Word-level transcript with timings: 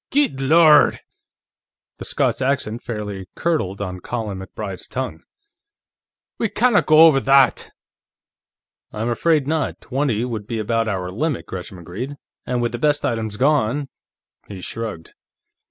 "Guid 0.09 0.37
Lorrd!" 0.39 0.97
The 1.99 2.05
Scots 2.05 2.41
accent 2.41 2.81
fairly 2.81 3.27
curdled 3.35 3.81
on 3.81 3.99
Colin 3.99 4.39
MacBride's 4.39 4.87
tongue. 4.87 5.21
"We 6.39 6.49
canna 6.49 6.81
go 6.81 7.01
over 7.05 7.19
that!" 7.19 7.69
"I'm 8.91 9.09
afraid 9.09 9.45
not; 9.45 9.79
twenty 9.79 10.25
would 10.25 10.47
be 10.47 10.57
about 10.57 10.87
our 10.87 11.11
limit," 11.11 11.45
Gresham 11.45 11.77
agreed. 11.77 12.15
"And 12.47 12.63
with 12.63 12.71
the 12.71 12.79
best 12.79 13.05
items 13.05 13.37
gone..." 13.37 13.89
He 14.49 14.59
shrugged. 14.61 15.13